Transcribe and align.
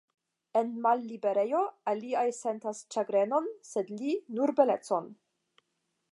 En 0.59 0.69
malliberejo, 0.85 1.59
aliaj 1.91 2.25
sentas 2.37 2.81
ĉagrenon, 2.95 3.51
sed 3.73 3.91
li, 3.99 4.15
nur 4.39 4.55
belecon. 4.61 5.13